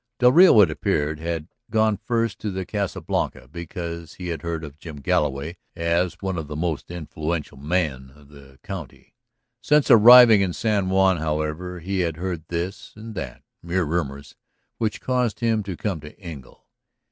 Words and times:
Del 0.17 0.31
Rio, 0.31 0.59
it 0.61 0.71
appeared, 0.71 1.19
had 1.19 1.47
gone 1.69 1.95
first 1.95 2.39
to 2.39 2.49
the 2.49 2.65
Casa 2.65 3.01
Blanca 3.01 3.47
because 3.47 4.15
he 4.15 4.29
had 4.29 4.41
heard 4.41 4.63
of 4.63 4.79
Jim 4.79 4.95
Galloway 4.95 5.57
as 5.75 6.17
one 6.21 6.39
of 6.39 6.47
the 6.47 6.55
most 6.55 6.89
influential 6.89 7.59
men 7.59 8.09
of 8.15 8.29
the 8.29 8.57
county. 8.63 9.13
Since 9.61 9.91
arriving 9.91 10.41
in 10.41 10.53
San 10.53 10.89
Juan, 10.89 11.17
however, 11.17 11.81
he 11.81 11.99
had 11.99 12.17
heard 12.17 12.45
this 12.47 12.93
and 12.95 13.13
that, 13.13 13.43
mere 13.61 13.83
rumors, 13.83 14.35
which 14.79 15.01
caused 15.01 15.39
him 15.39 15.61
to 15.61 15.77
come 15.77 15.99
to 16.01 16.19
Engle. 16.19 16.65